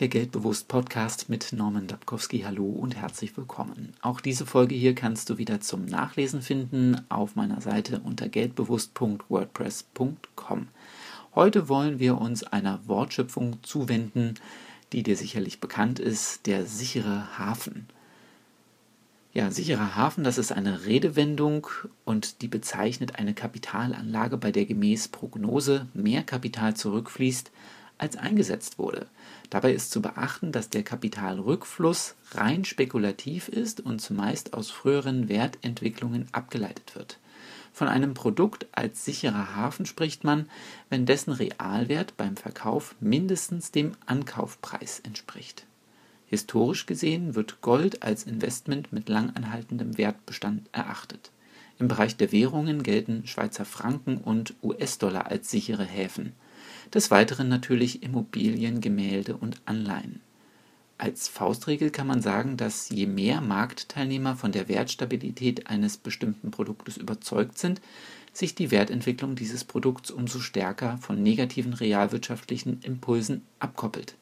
[0.00, 2.40] Der Geldbewusst Podcast mit Norman Dabkowski.
[2.40, 3.92] Hallo und herzlich willkommen.
[4.02, 10.66] Auch diese Folge hier kannst du wieder zum Nachlesen finden auf meiner Seite unter geldbewusst.wordpress.com.
[11.36, 14.34] Heute wollen wir uns einer Wortschöpfung zuwenden,
[14.92, 17.86] die dir sicherlich bekannt ist, der sichere Hafen.
[19.32, 21.68] Ja, sicherer Hafen, das ist eine Redewendung
[22.04, 27.52] und die bezeichnet eine Kapitalanlage, bei der gemäß Prognose mehr Kapital zurückfließt,
[27.98, 29.06] als eingesetzt wurde.
[29.50, 36.26] Dabei ist zu beachten, dass der Kapitalrückfluss rein spekulativ ist und zumeist aus früheren Wertentwicklungen
[36.32, 37.18] abgeleitet wird.
[37.72, 40.48] Von einem Produkt als sicherer Hafen spricht man,
[40.90, 45.66] wenn dessen Realwert beim Verkauf mindestens dem Ankaufpreis entspricht.
[46.26, 51.32] Historisch gesehen wird Gold als Investment mit langanhaltendem Wertbestand erachtet.
[51.78, 56.32] Im Bereich der Währungen gelten Schweizer Franken und US-Dollar als sichere Häfen
[56.94, 60.20] des Weiteren natürlich Immobilien, Gemälde und Anleihen.
[60.96, 66.96] Als Faustregel kann man sagen, dass je mehr Marktteilnehmer von der Wertstabilität eines bestimmten Produktes
[66.96, 67.80] überzeugt sind,
[68.32, 74.14] sich die Wertentwicklung dieses Produkts umso stärker von negativen realwirtschaftlichen Impulsen abkoppelt.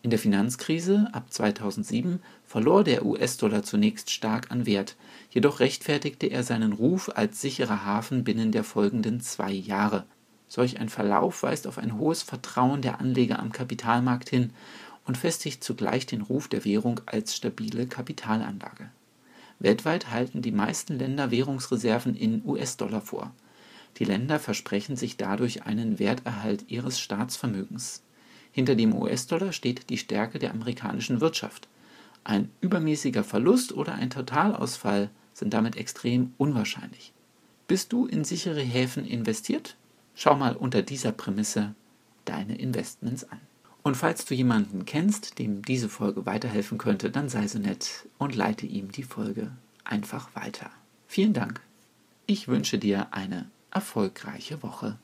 [0.00, 4.94] In der Finanzkrise ab 2007 verlor der US-Dollar zunächst stark an Wert,
[5.30, 10.04] jedoch rechtfertigte er seinen Ruf als sicherer Hafen binnen der folgenden zwei Jahre
[10.48, 14.50] Solch ein Verlauf weist auf ein hohes Vertrauen der Anleger am Kapitalmarkt hin
[15.04, 18.90] und festigt zugleich den Ruf der Währung als stabile Kapitalanlage.
[19.58, 23.32] Weltweit halten die meisten Länder Währungsreserven in US-Dollar vor.
[23.98, 28.02] Die Länder versprechen sich dadurch einen Werterhalt ihres Staatsvermögens.
[28.52, 31.68] Hinter dem US-Dollar steht die Stärke der amerikanischen Wirtschaft.
[32.24, 37.12] Ein übermäßiger Verlust oder ein Totalausfall sind damit extrem unwahrscheinlich.
[37.66, 39.76] Bist du in sichere Häfen investiert?
[40.20, 41.76] Schau mal unter dieser Prämisse
[42.24, 43.38] deine Investments an.
[43.84, 48.34] Und falls du jemanden kennst, dem diese Folge weiterhelfen könnte, dann sei so nett und
[48.34, 49.52] leite ihm die Folge
[49.84, 50.72] einfach weiter.
[51.06, 51.60] Vielen Dank.
[52.26, 54.98] Ich wünsche dir eine erfolgreiche Woche.